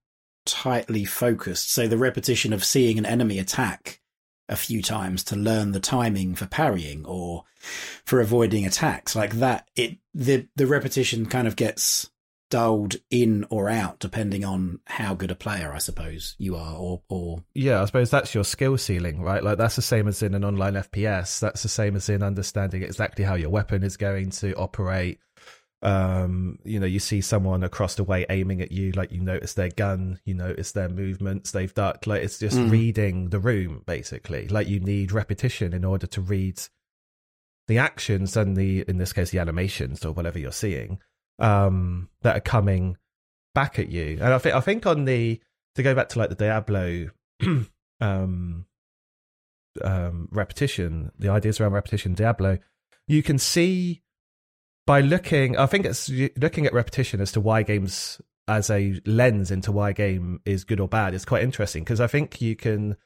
[0.45, 1.71] tightly focused.
[1.71, 3.99] So the repetition of seeing an enemy attack
[4.49, 7.45] a few times to learn the timing for parrying or
[8.05, 12.11] for avoiding attacks like that, it the the repetition kind of gets
[12.53, 17.01] dulled in or out depending on how good a player I suppose you are or
[17.09, 19.43] or yeah I suppose that's your skill ceiling right?
[19.43, 22.83] Like that's the same as in an online FPS that's the same as in understanding
[22.83, 25.17] exactly how your weapon is going to operate.
[25.81, 29.55] Um you know you see someone across the way aiming at you like you notice
[29.55, 32.69] their gun you notice their movements they've ducked like it's just mm.
[32.69, 34.47] reading the room basically.
[34.47, 36.61] Like you need repetition in order to read
[37.67, 40.99] the actions and the in this case the animations or whatever you're seeing
[41.43, 42.97] um, that are coming
[43.53, 44.17] back at you.
[44.21, 45.39] And I think I think on the
[45.75, 47.10] to go back to like the Diablo
[48.01, 48.65] um,
[49.84, 52.60] um, repetition, the ideas around repetition, Diablo,
[53.08, 54.01] you can see
[54.88, 55.58] by looking.
[55.58, 59.91] I think it's looking at repetition as to why games as a lens into why
[59.91, 62.97] a game is good or bad is quite interesting because I think you can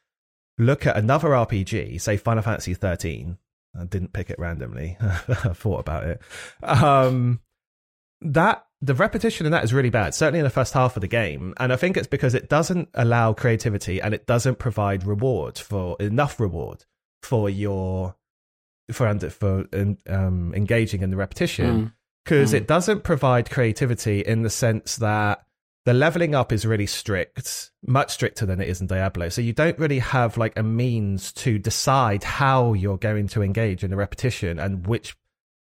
[0.57, 3.37] look at another RPG, say Final Fantasy 13.
[3.79, 4.97] I didn't pick it randomly.
[5.01, 6.21] I thought about it.
[6.63, 7.41] Um,
[8.21, 11.07] that the repetition in that is really bad, certainly in the first half of the
[11.07, 11.53] game.
[11.57, 15.97] And I think it's because it doesn't allow creativity and it doesn't provide reward for
[15.99, 16.85] enough reward
[17.23, 18.15] for your
[18.91, 19.65] for under for
[20.07, 22.53] um, engaging in the repetition because mm.
[22.53, 22.57] mm.
[22.57, 25.43] it doesn't provide creativity in the sense that
[25.87, 29.29] the leveling up is really strict, much stricter than it is in Diablo.
[29.29, 33.85] So you don't really have like a means to decide how you're going to engage
[33.85, 35.15] in the repetition and which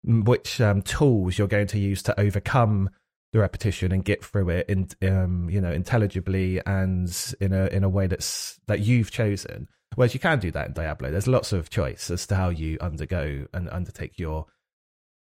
[0.03, 2.89] which um, tools you're going to use to overcome
[3.31, 7.83] the repetition and get through it in um, you know intelligibly and in a in
[7.83, 9.67] a way that's that you've chosen.
[9.95, 11.11] Whereas you can do that in diablo.
[11.11, 14.45] There's lots of choice as to how you undergo and undertake your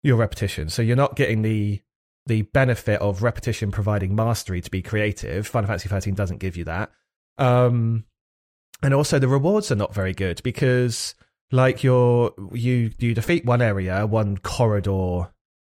[0.02, 0.68] your repetition.
[0.68, 1.81] So you're not getting the
[2.26, 5.46] the benefit of repetition providing mastery to be creative.
[5.46, 6.90] Final fantasy 13 doesn't give you that.
[7.38, 8.04] Um
[8.83, 11.14] and also the rewards are not very good because
[11.50, 15.30] like you're you you defeat one area, one corridor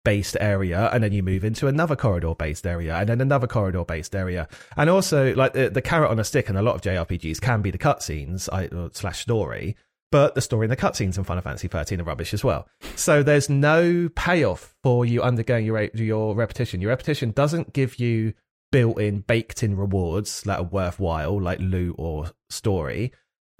[0.04, 3.84] based area and then you move into another corridor based area and then another corridor
[3.84, 4.48] based area.
[4.76, 7.62] And also like the, the carrot on a stick and a lot of jrpgs can
[7.62, 8.48] be the cutscenes
[8.94, 9.76] slash story
[10.12, 12.68] but the story and the cutscenes in final fantasy 13 are rubbish as well.
[12.96, 16.82] So there's no payoff for you undergoing your your repetition.
[16.82, 18.34] Your repetition doesn't give you
[18.70, 23.12] built-in baked-in rewards that are worthwhile like loot or story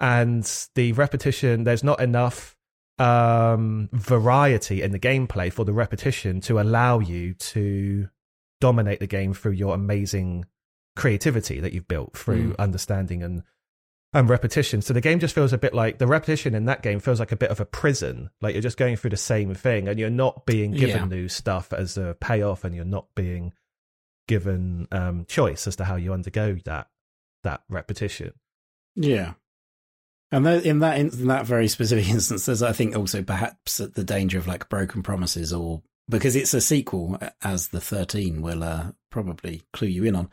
[0.03, 2.57] and the repetition there's not enough
[2.99, 8.09] um, variety in the gameplay for the repetition to allow you to
[8.59, 10.45] dominate the game through your amazing
[10.97, 12.59] creativity that you've built through mm.
[12.59, 13.43] understanding and
[14.15, 14.81] and repetition.
[14.81, 17.31] So the game just feels a bit like the repetition in that game feels like
[17.31, 18.29] a bit of a prison.
[18.41, 21.17] Like you're just going through the same thing and you're not being given yeah.
[21.17, 23.53] new stuff as a payoff and you're not being
[24.27, 26.89] given um, choice as to how you undergo that
[27.43, 28.33] that repetition.
[28.95, 29.33] Yeah.
[30.33, 34.39] And in that in that very specific instance, there's I think also perhaps the danger
[34.39, 39.61] of like broken promises, or because it's a sequel, as the thirteen will uh, probably
[39.73, 40.29] clue you in on.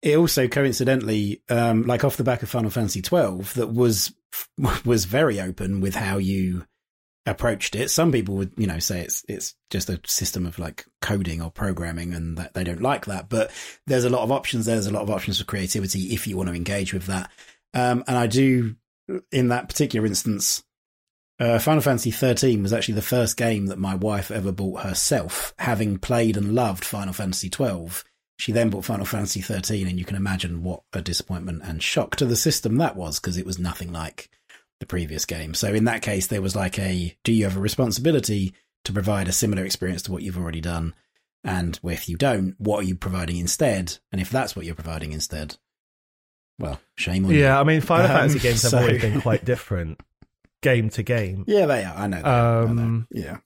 [0.00, 4.14] It also coincidentally, um, like off the back of Final Fantasy twelve, that was
[4.86, 6.64] was very open with how you
[7.26, 7.90] approached it.
[7.90, 11.50] Some people would, you know, say it's it's just a system of like coding or
[11.50, 13.28] programming, and that they don't like that.
[13.28, 13.50] But
[13.86, 14.64] there's a lot of options.
[14.64, 17.30] There's a lot of options for creativity if you want to engage with that.
[17.74, 18.74] Um, and I do
[19.32, 20.64] in that particular instance,
[21.40, 25.54] uh, Final Fantasy 13 was actually the first game that my wife ever bought herself,
[25.58, 28.04] having played and loved Final Fantasy 12.
[28.38, 32.16] She then bought Final Fantasy 13, and you can imagine what a disappointment and shock
[32.16, 34.30] to the system that was because it was nothing like
[34.80, 35.54] the previous game.
[35.54, 39.28] So, in that case, there was like a do you have a responsibility to provide
[39.28, 40.94] a similar experience to what you've already done?
[41.44, 43.98] And if you don't, what are you providing instead?
[44.12, 45.56] And if that's what you're providing instead,
[46.58, 47.42] well, shame on yeah, you.
[47.42, 48.70] Yeah, I mean, Final um, Fantasy games so...
[48.70, 50.00] have always been quite different,
[50.62, 51.44] game to game.
[51.46, 51.94] Yeah, they are.
[51.96, 52.22] I know.
[52.22, 52.26] That.
[52.26, 53.04] Um, I know.
[53.10, 53.36] Yeah,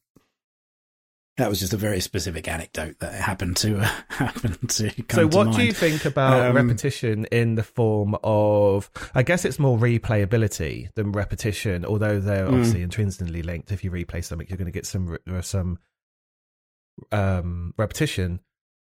[1.39, 4.91] that was just a very specific anecdote that happened to uh, happened to.
[5.11, 5.57] so, what mind.
[5.57, 8.91] do you think about um, repetition in the form of?
[9.15, 12.53] I guess it's more replayability than repetition, although they're mm.
[12.53, 13.73] obviously intrinsically linked.
[13.73, 15.79] If you replay something, you're going to get some some
[17.11, 18.41] um, repetition.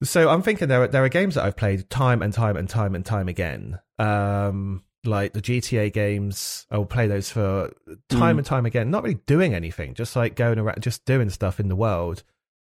[0.04, 2.70] So I'm thinking there are, there are games that I've played time and time and
[2.70, 3.80] time and time again.
[4.00, 7.72] Um, like the GTA games, I'll play those for
[8.10, 8.40] time mm.
[8.40, 11.68] and time again, not really doing anything, just like going around, just doing stuff in
[11.68, 12.24] the world.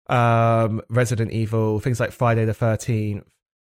[0.08, 3.24] Um, Resident Evil, things like Friday the 13th.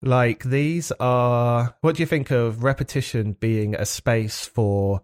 [0.00, 5.02] Like these are, what do you think of repetition being a space for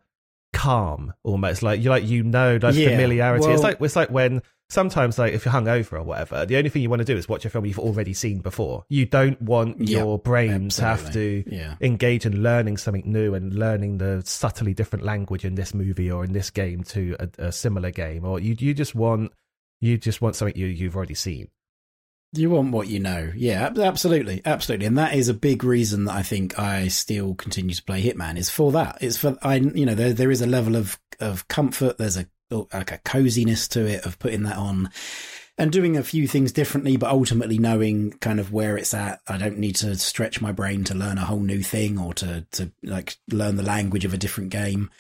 [0.55, 4.09] calm almost like you like you know like yeah, familiarity well, it's like it's like
[4.09, 4.41] when
[4.75, 7.29] sometimes like if you're hungover or whatever, the only thing you want to do is
[7.29, 8.85] watch a film you've already seen before.
[8.89, 10.71] You don't want yep, your brain absolutely.
[10.71, 11.75] to have to yeah.
[11.81, 16.25] engage in learning something new and learning the subtly different language in this movie or
[16.25, 18.25] in this game to a, a similar game.
[18.25, 19.33] Or you you just want
[19.81, 21.49] you just want something you you've already seen.
[22.37, 23.31] You want what you know.
[23.37, 24.43] Yeah, absolutely.
[24.45, 24.87] Absolutely.
[24.87, 28.37] And that is a big reason that I think I still continue to play Hitman
[28.37, 28.99] is for that.
[29.01, 31.97] It's for, I, you know, there, there is a level of, of comfort.
[31.97, 34.91] There's a, like a coziness to it of putting that on
[35.57, 39.21] and doing a few things differently, but ultimately knowing kind of where it's at.
[39.29, 42.47] I don't need to stretch my brain to learn a whole new thing or to,
[42.53, 44.91] to like learn the language of a different game.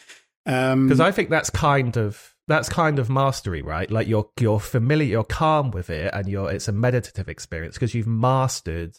[0.46, 3.90] Um, Because I think that's kind of that's kind of mastery, right?
[3.90, 7.94] Like you're you're familiar, you're calm with it, and you're it's a meditative experience because
[7.94, 8.96] you've mastered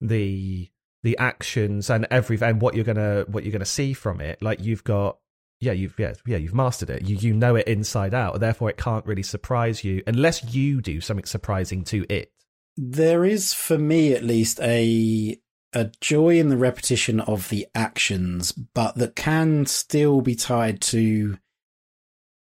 [0.00, 0.70] the
[1.02, 4.40] the actions and every and what you're gonna what you're gonna see from it.
[4.40, 5.18] Like you've got
[5.60, 7.02] yeah you've yeah yeah you've mastered it.
[7.02, 8.40] You you know it inside out.
[8.40, 12.32] Therefore, it can't really surprise you unless you do something surprising to it.
[12.76, 15.38] there is for me at least a
[15.72, 21.38] a joy in the repetition of the actions but that can still be tied to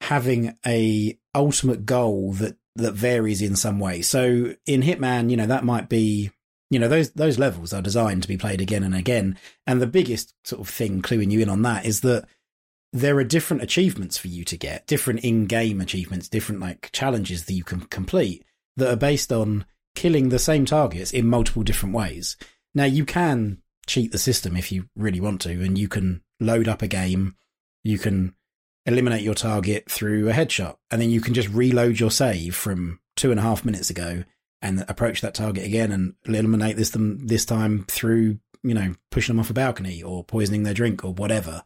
[0.01, 5.45] having a ultimate goal that that varies in some way so in hitman you know
[5.45, 6.29] that might be
[6.69, 9.37] you know those those levels are designed to be played again and again
[9.67, 12.25] and the biggest sort of thing cluing you in on that is that
[12.93, 17.53] there are different achievements for you to get different in-game achievements different like challenges that
[17.53, 18.43] you can complete
[18.75, 22.37] that are based on killing the same targets in multiple different ways.
[22.73, 26.67] Now you can cheat the system if you really want to, and you can load
[26.67, 27.35] up a game,
[27.83, 28.35] you can
[28.85, 32.99] eliminate your target through a headshot, and then you can just reload your save from
[33.15, 34.23] two and a half minutes ago
[34.61, 39.35] and approach that target again and eliminate this them this time through, you know, pushing
[39.35, 41.63] them off a balcony or poisoning their drink or whatever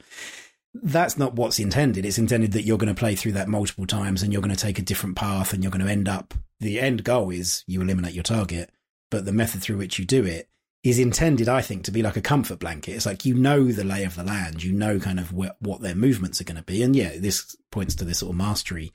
[0.84, 2.06] that's not what's intended.
[2.06, 4.62] It's intended that you're going to play through that multiple times and you're going to
[4.62, 6.34] take a different path and you're going to end up.
[6.60, 8.72] The end goal is you eliminate your target,
[9.12, 10.50] but the method through which you do it
[10.84, 12.94] is intended, I think, to be like a comfort blanket.
[12.94, 15.82] It's like you know the lay of the land, you know kind of wh- what
[15.82, 16.84] their movements are going to be.
[16.84, 18.94] And yeah, this points to this sort of mastery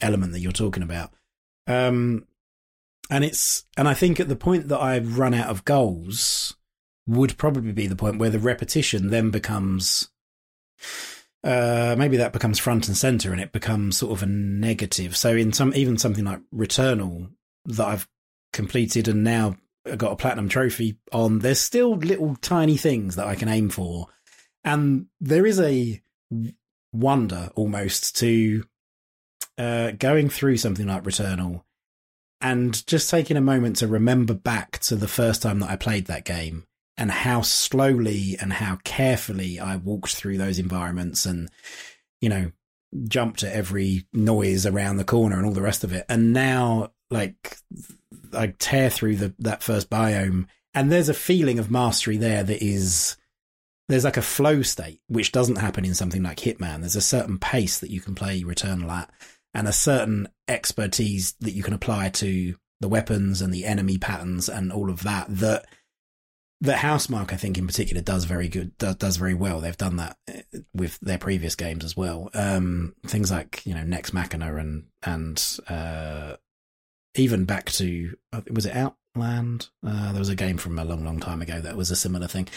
[0.00, 1.12] element that you're talking about.
[1.66, 2.26] Um,
[3.10, 6.56] and it's, and I think at the point that I've run out of goals
[7.06, 10.10] would probably be the point where the repetition then becomes
[11.44, 15.16] uh, maybe that becomes front and center and it becomes sort of a negative.
[15.16, 17.30] So in some, even something like Returnal
[17.66, 18.08] that I've
[18.52, 19.56] completed and now
[19.96, 24.08] got a platinum trophy on, there's still little tiny things that I can aim for.
[24.64, 26.02] And there is a
[26.92, 28.64] wonder almost to
[29.56, 31.62] uh, going through something like Returnal
[32.40, 36.06] and just taking a moment to remember back to the first time that I played
[36.06, 36.64] that game
[36.98, 41.48] and how slowly and how carefully I walked through those environments and,
[42.20, 42.50] you know,
[43.06, 46.04] jumped at every noise around the corner and all the rest of it.
[46.08, 47.56] And now, like,
[48.32, 52.62] I tear through the, that first biome and there's a feeling of mastery there that
[52.62, 53.16] is,
[53.88, 56.80] there's like a flow state, which doesn't happen in something like Hitman.
[56.80, 59.10] There's a certain pace that you can play Returnal at
[59.54, 64.48] and a certain expertise that you can apply to the weapons and the enemy patterns
[64.48, 65.66] and all of that, that,
[66.64, 69.60] Housemarque, I think, in particular, does very good, does, very well.
[69.60, 72.30] They've done that uh, with their previous games as well.
[72.34, 76.36] Um, things like you know Nex Machina and and uh,
[77.14, 78.16] even back to
[78.50, 79.68] was it Outland?
[79.86, 82.26] Uh, there was a game from a long, long time ago that was a similar
[82.26, 82.48] thing.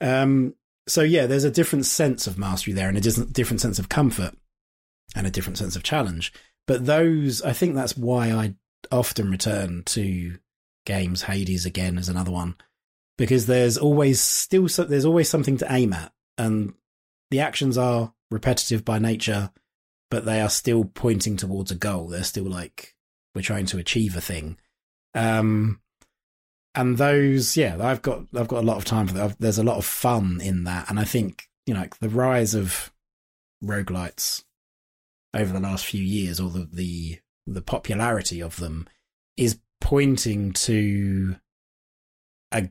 [0.00, 0.54] Um,
[0.88, 4.34] so yeah, there's a different sense of mastery there, and a different sense of comfort,
[5.14, 6.32] and a different sense of challenge.
[6.66, 8.54] But those, I think, that's why I
[8.90, 10.38] often return to
[10.86, 11.22] games.
[11.22, 12.56] Hades again is another one
[13.20, 16.72] because there's always still so, there's always something to aim at, and
[17.30, 19.50] the actions are repetitive by nature,
[20.10, 22.08] but they are still pointing towards a goal.
[22.08, 22.96] They're still like
[23.34, 24.56] we're trying to achieve a thing.
[25.14, 25.82] Um,
[26.74, 29.38] and those, yeah, I've got I've got a lot of time for that.
[29.38, 32.90] There's a lot of fun in that, and I think you know the rise of
[33.62, 34.44] roguelites
[35.34, 38.88] over the last few years, or the the the popularity of them,
[39.36, 41.36] is pointing to
[42.50, 42.70] a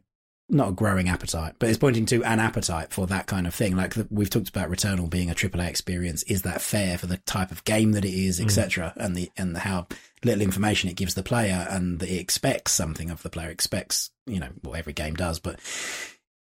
[0.50, 3.76] not a growing appetite, but it's pointing to an appetite for that kind of thing.
[3.76, 6.24] Like the, we've talked about Returnal being a AAA experience.
[6.24, 9.06] Is that fair for the type of game that it is, etc., mm.
[9.06, 9.88] and the and the, how
[10.24, 13.50] little information it gives the player, and that it expects something of the player.
[13.50, 15.60] Expects you know what every game does, but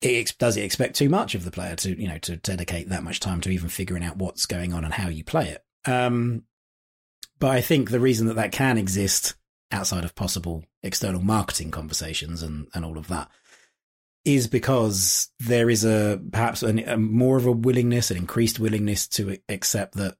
[0.02, 3.04] it does it expect too much of the player to you know to dedicate that
[3.04, 5.64] much time to even figuring out what's going on and how you play it.
[5.90, 6.44] Um,
[7.40, 9.36] but I think the reason that that can exist
[9.72, 13.30] outside of possible external marketing conversations and and all of that
[14.26, 19.08] is because there is a perhaps a, a more of a willingness, an increased willingness
[19.08, 20.16] to accept that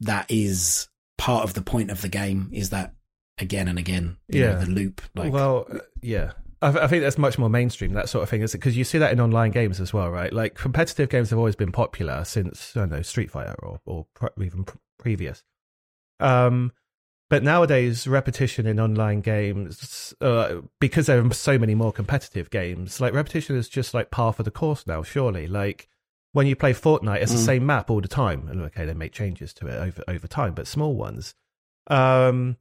[0.00, 0.88] that is
[1.18, 2.50] part of the point of the game.
[2.52, 2.94] Is that
[3.38, 5.02] again and again, yeah, know, the loop.
[5.14, 6.32] Like, well, uh, yeah.
[6.62, 8.98] I, I, think that's much more mainstream, that sort of thing, is because you see
[8.98, 10.32] that in online games as well, right?
[10.32, 14.06] Like competitive games have always been popular since I don't know Street Fighter or or
[14.14, 14.66] pre- even
[14.98, 15.42] previous.
[16.20, 16.72] Um,
[17.30, 23.00] But nowadays, repetition in online games, uh, because there are so many more competitive games,
[23.00, 25.04] like repetition is just like par for the course now.
[25.04, 25.88] Surely, like
[26.32, 27.36] when you play Fortnite, it's mm.
[27.36, 28.48] the same map all the time.
[28.48, 31.36] And okay, they make changes to it over over time, but small ones.
[31.86, 32.56] Um,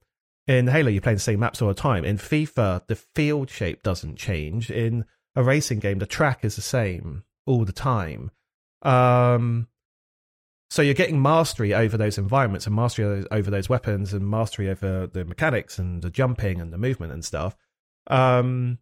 [0.45, 2.05] in Halo, you're playing the same maps all the time.
[2.05, 4.69] In FIFA, the field shape doesn't change.
[4.69, 5.05] In
[5.35, 8.29] a racing game, the track is the same all the time.
[8.83, 9.67] Um,
[10.69, 15.07] so you're getting mastery over those environments and mastery over those weapons and mastery over
[15.07, 17.57] the mechanics and the jumping and the movement and stuff.
[18.07, 18.77] Um,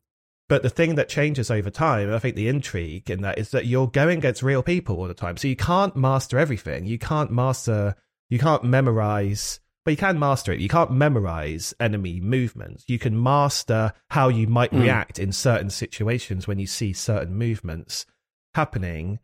[0.50, 3.66] but the thing that changes over time, I think the intrigue in that is that
[3.66, 5.38] you're going against real people all the time.
[5.38, 6.86] So you can't master everything.
[6.86, 7.96] You can't master,
[8.30, 10.60] you can't memorize, but you can master it.
[10.60, 12.84] You can't memorize enemy movements.
[12.88, 14.82] You can master how you might mm.
[14.82, 18.06] react in certain situations when you see certain movements
[18.54, 19.20] happening.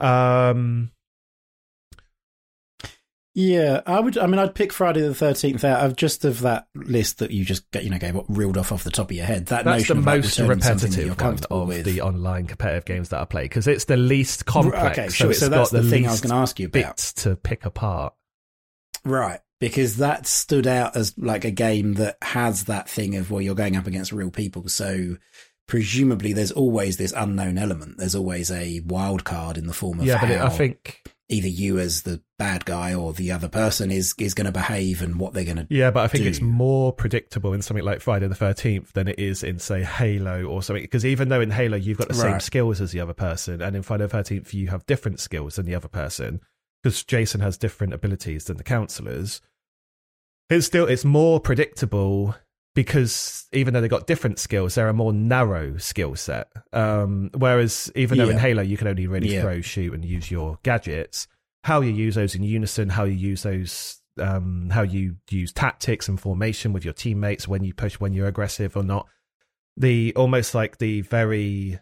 [0.00, 0.92] Um,
[3.38, 4.18] yeah, I would.
[4.18, 7.44] I mean, I'd pick Friday the Thirteenth out of just of that list that you
[7.44, 9.46] just you know gave what reeled off off the top of your head.
[9.46, 11.84] That that's the most repetitive one of with.
[11.84, 14.98] the online competitive games that I play because it's the least complex.
[14.98, 15.32] Okay, sure.
[15.32, 17.64] So, so that's the, the thing I was going to ask you about to pick
[17.64, 18.12] apart.
[19.04, 23.40] Right, because that stood out as like a game that has that thing of well,
[23.40, 25.16] you're going up against real people, so
[25.68, 27.98] presumably there's always this unknown element.
[27.98, 31.48] There's always a wild card in the form of yeah, but it, I think either
[31.48, 35.18] you as the bad guy or the other person is is going to behave and
[35.18, 36.30] what they're going to yeah but i think do.
[36.30, 40.44] it's more predictable in something like friday the 13th than it is in say halo
[40.44, 42.32] or something because even though in halo you've got the right.
[42.32, 45.56] same skills as the other person and in friday the 13th you have different skills
[45.56, 46.40] than the other person
[46.82, 49.40] because jason has different abilities than the counselors
[50.48, 52.34] it's still it's more predictable
[52.78, 56.46] because even though they've got different skills, they're a more narrow skill set.
[56.72, 58.34] Um, whereas even though yeah.
[58.34, 59.40] in Halo you can only really yeah.
[59.40, 61.26] throw, shoot, and use your gadgets,
[61.64, 66.06] how you use those in unison, how you use those, um, how you use tactics
[66.06, 69.08] and formation with your teammates when you push, when you're aggressive or not.
[69.76, 71.80] The almost like the very,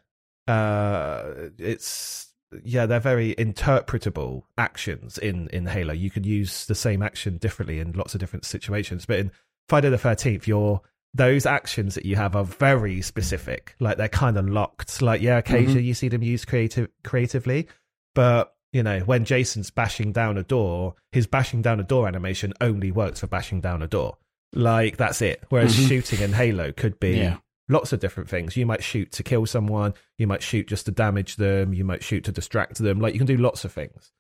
[0.49, 1.25] uh,
[1.59, 2.33] it's
[2.65, 5.93] yeah, they're very interpretable actions in in Halo.
[5.93, 9.31] You could use the same action differently in lots of different situations, but in
[9.69, 10.83] Friday the Thirteenth, your
[11.15, 13.75] those actions that you have are very specific.
[13.81, 15.01] Like they're kind of locked.
[15.01, 15.87] Like yeah, occasionally mm-hmm.
[15.87, 17.69] you see them used creative creatively,
[18.15, 22.53] but you know when Jason's bashing down a door, his bashing down a door animation
[22.61, 24.19] only works for bashing down a door.
[24.53, 25.43] Like that's it.
[25.49, 25.89] Whereas mm-hmm.
[25.89, 27.37] shooting in Halo could be yeah.
[27.69, 28.57] lots of different things.
[28.57, 29.95] You might shoot to kill someone.
[30.19, 31.73] You might shoot just to damage them.
[31.73, 33.01] You might shoot to distract them.
[33.01, 34.13] Like you can do lots of things.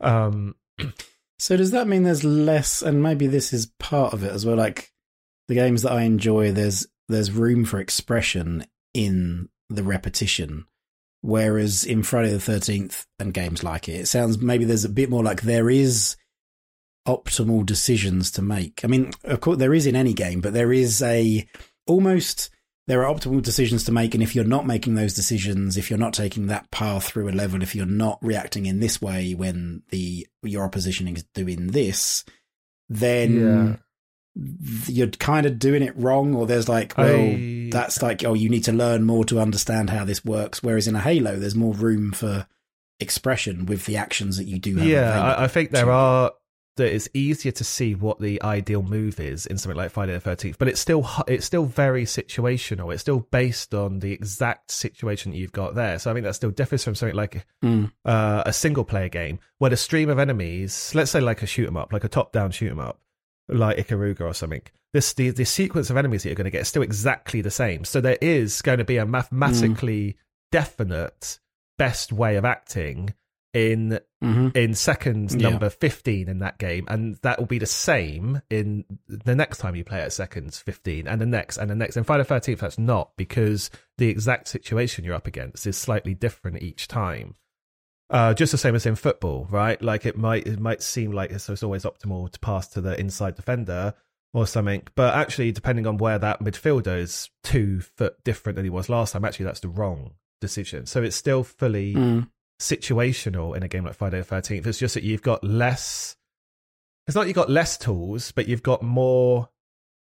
[0.00, 0.56] Um.
[1.38, 4.56] So does that mean there's less, and maybe this is part of it as well?
[4.56, 4.92] Like
[5.48, 8.64] the games that I enjoy, there's there's room for expression
[8.94, 10.66] in the repetition,
[11.20, 15.10] whereas in Friday the Thirteenth and games like it, it sounds maybe there's a bit
[15.10, 16.16] more like there is
[17.06, 18.84] optimal decisions to make.
[18.84, 21.46] I mean, of course, there is in any game, but there is a
[21.86, 22.50] almost
[22.86, 25.98] there are optimal decisions to make and if you're not making those decisions if you're
[25.98, 29.82] not taking that path through a level if you're not reacting in this way when
[29.90, 32.24] the your opposition is doing this
[32.88, 33.78] then
[34.36, 34.84] yeah.
[34.86, 37.68] you're kind of doing it wrong or there's like well I...
[37.70, 40.96] that's like oh you need to learn more to understand how this works whereas in
[40.96, 42.46] a halo there's more room for
[43.00, 46.32] expression with the actions that you do yeah I, I think there are
[46.76, 50.20] that it's easier to see what the ideal move is in something like Friday the
[50.20, 52.92] Thirteenth, but it's still it's still very situational.
[52.92, 55.98] It's still based on the exact situation that you've got there.
[55.98, 57.90] So I think that still differs from something like mm.
[58.04, 61.68] uh, a single player game where the stream of enemies, let's say like a shoot
[61.68, 63.00] 'em up, like a top down shoot 'em up,
[63.48, 64.62] like Ikaruga or something.
[64.92, 67.50] This the the sequence of enemies that you're going to get is still exactly the
[67.50, 67.84] same.
[67.84, 70.16] So there is going to be a mathematically mm.
[70.50, 71.38] definite
[71.78, 73.14] best way of acting
[73.54, 74.48] in mm-hmm.
[74.56, 75.70] in second number yeah.
[75.80, 79.84] 15 in that game and that will be the same in the next time you
[79.84, 81.96] play at seconds 15 and the next and the next.
[81.96, 86.14] And Friday the 13th that's not because the exact situation you're up against is slightly
[86.14, 87.36] different each time.
[88.10, 89.80] Uh, just the same as in football right?
[89.80, 92.98] Like it might it might seem like it's, it's always optimal to pass to the
[92.98, 93.94] inside defender
[94.32, 98.70] or something but actually depending on where that midfielder is two foot different than he
[98.70, 100.86] was last time actually that's the wrong decision.
[100.86, 102.28] So it's still fully mm
[102.60, 104.66] situational in a game like Friday the 13th.
[104.66, 106.16] It's just that you've got less.
[107.06, 109.48] It's not you've got less tools, but you've got more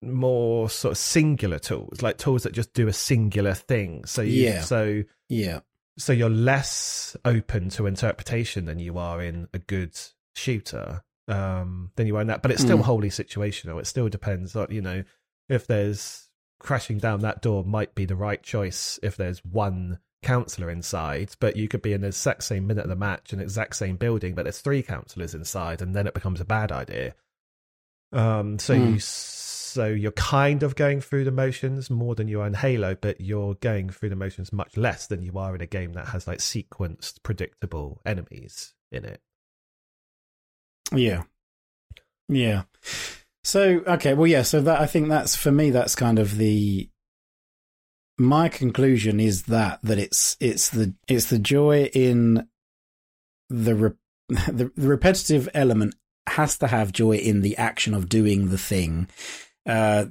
[0.03, 4.05] more sort of singular tools, like tools that just do a singular thing.
[4.05, 5.61] So you, yeah, so yeah,
[5.97, 9.99] so you're less open to interpretation than you are in a good
[10.35, 12.43] shooter um, than you are in that.
[12.43, 12.83] But it's still mm.
[12.83, 13.81] wholly situational.
[13.81, 15.05] It still depends on you know
[15.49, 16.29] if there's
[16.59, 21.57] crashing down that door might be the right choice if there's one counselor inside, but
[21.57, 23.97] you could be in the exact same minute of the match in the exact same
[23.97, 27.15] building, but there's three counselors inside, and then it becomes a bad idea.
[28.13, 28.95] Um, so mm.
[28.95, 32.95] you so you're kind of going through the motions more than you are in Halo,
[32.95, 36.09] but you're going through the motions much less than you are in a game that
[36.09, 39.21] has like sequenced, predictable enemies in it.
[40.93, 41.25] Yeah,
[42.29, 42.63] yeah.
[43.43, 44.43] So okay, well, yeah.
[44.43, 45.71] So that I think that's for me.
[45.71, 46.89] That's kind of the
[48.19, 52.49] my conclusion is that that it's it's the it's the joy in
[53.51, 53.91] the re,
[54.29, 55.95] the, the repetitive element
[56.27, 59.09] has to have joy in the action of doing the thing
[59.67, 60.07] uh,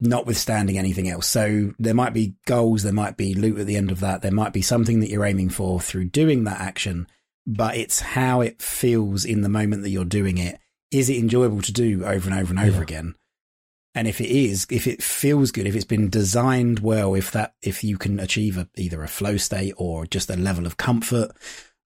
[0.00, 1.26] notwithstanding anything else.
[1.26, 4.32] So there might be goals, there might be loot at the end of that, there
[4.32, 7.06] might be something that you're aiming for through doing that action,
[7.46, 10.58] but it's how it feels in the moment that you're doing it.
[10.90, 12.82] Is it enjoyable to do over and over and over yeah.
[12.82, 13.14] again?
[13.96, 17.54] And if it is, if it feels good, if it's been designed well, if that,
[17.62, 21.32] if you can achieve a, either a flow state or just a level of comfort,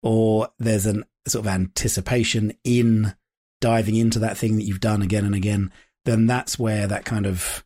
[0.02, 3.14] or there's an sort of anticipation in
[3.60, 5.70] diving into that thing that you've done again and again,
[6.06, 7.62] then that's where that kind of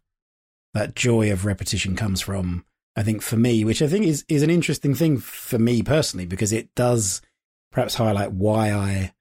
[0.74, 2.64] that joy of repetition comes from.
[2.96, 6.26] I think for me, which I think is is an interesting thing for me personally,
[6.26, 7.22] because it does
[7.70, 9.14] perhaps highlight why I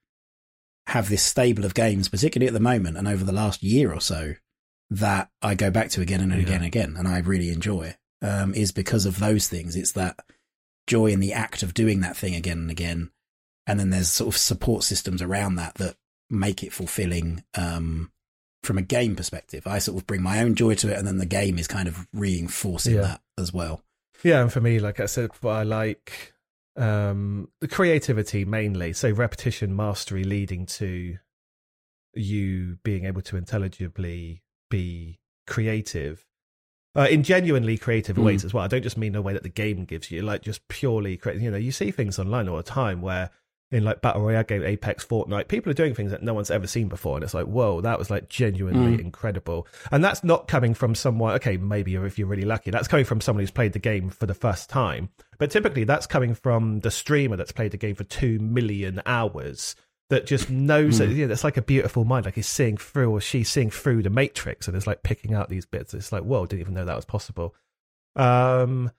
[0.87, 4.01] have this stable of games, particularly at the moment and over the last year or
[4.01, 4.33] so,
[4.91, 7.95] that I go back to again and again and again, and I really enjoy.
[8.23, 9.75] Um, is because of those things.
[9.75, 10.19] It's that
[10.85, 13.09] joy in the act of doing that thing again and again,
[13.65, 15.95] and then there's sort of support systems around that that
[16.29, 17.43] make it fulfilling.
[17.55, 18.11] Um,
[18.63, 19.65] from a game perspective.
[19.65, 21.87] I sort of bring my own joy to it, and then the game is kind
[21.87, 23.01] of reinforcing yeah.
[23.01, 23.81] that as well.
[24.23, 26.33] Yeah, and for me, like I said, I like
[26.75, 28.93] um, the creativity mainly.
[28.93, 31.17] So repetition, mastery, leading to
[32.13, 36.25] you being able to intelligibly be creative.
[36.93, 38.23] Uh, in genuinely creative mm.
[38.23, 38.65] ways as well.
[38.65, 41.41] I don't just mean the way that the game gives you, like just purely creative.
[41.41, 43.29] You know, you see things online all the time where
[43.71, 46.67] in like battle royale game apex fortnite people are doing things that no one's ever
[46.67, 48.99] seen before and it's like whoa that was like genuinely mm.
[48.99, 53.05] incredible and that's not coming from someone okay maybe if you're really lucky that's coming
[53.05, 56.79] from someone who's played the game for the first time but typically that's coming from
[56.81, 59.75] the streamer that's played the game for 2 million hours
[60.11, 60.97] that just knows mm.
[60.99, 63.69] that you know, it's like a beautiful mind like he's seeing through or she's seeing
[63.69, 65.93] through the matrix and it's like picking out these bits.
[65.93, 67.55] It's like whoa didn't even know that was possible.
[68.17, 68.91] Um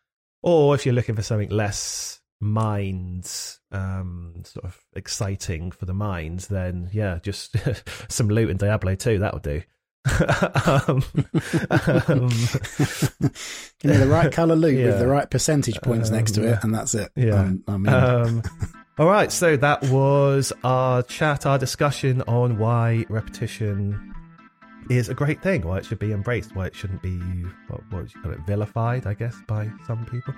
[0.43, 6.49] or if you're looking for something less minds um sort of exciting for the minds
[6.49, 7.55] then yeah just
[8.09, 9.63] some loot in diablo 2 that'll do.
[10.65, 11.05] Um,
[11.71, 12.31] um,
[13.83, 14.87] you know the right color loot yeah.
[14.87, 17.13] with the right percentage points um, next to it and that's it.
[17.15, 17.53] yeah.
[17.69, 18.43] Um, um,
[18.99, 24.15] all right so that was our chat our discussion on why repetition
[24.91, 27.19] is a great thing why it should be embraced why it shouldn't be
[27.69, 30.35] what, what you call it vilified i guess by some people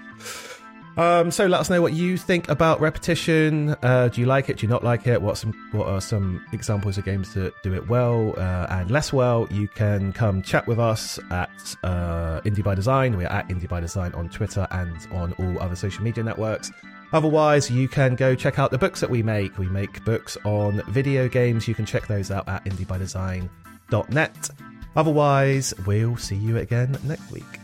[0.96, 3.74] um, so let us know what you think about repetition.
[3.82, 4.58] Uh, do you like it?
[4.58, 5.20] Do you not like it?
[5.20, 9.12] What some what are some examples of games that do it well uh, and less
[9.12, 9.48] well?
[9.50, 11.50] You can come chat with us at
[11.82, 13.16] uh, Indie by Design.
[13.16, 16.70] We are at Indie by Design on Twitter and on all other social media networks.
[17.14, 19.56] Otherwise, you can go check out the books that we make.
[19.56, 21.68] We make books on video games.
[21.68, 24.50] You can check those out at indiebydesign.net.
[24.96, 27.63] Otherwise, we'll see you again next week.